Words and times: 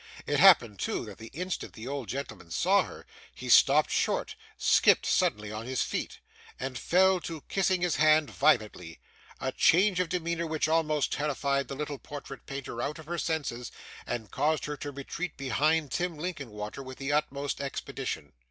It 0.25 0.39
happened, 0.39 0.79
too, 0.79 1.05
that 1.05 1.19
the 1.19 1.27
instant 1.27 1.73
the 1.73 1.87
old 1.87 2.07
gentleman 2.09 2.49
saw 2.49 2.81
her, 2.85 3.05
he 3.35 3.49
stopped 3.49 3.91
short, 3.91 4.33
skipped 4.57 5.05
suddenly 5.05 5.51
on 5.51 5.67
his 5.67 5.83
feet, 5.83 6.17
and 6.59 6.75
fell 6.75 7.19
to 7.19 7.41
kissing 7.41 7.81
his 7.83 7.97
hand 7.97 8.31
violently: 8.31 8.99
a 9.39 9.51
change 9.51 9.99
of 9.99 10.09
demeanour 10.09 10.47
which 10.47 10.67
almost 10.67 11.13
terrified 11.13 11.67
the 11.67 11.75
little 11.75 11.99
portrait 11.99 12.47
painter 12.47 12.81
out 12.81 12.97
of 12.97 13.05
her 13.05 13.19
senses, 13.19 13.71
and 14.07 14.31
caused 14.31 14.65
her 14.65 14.75
to 14.77 14.91
retreat 14.91 15.37
behind 15.37 15.91
Tim 15.91 16.17
Linkinwater 16.17 16.81
with 16.81 16.97
the 16.97 17.13
utmost 17.13 17.61
expedition. 17.61 18.33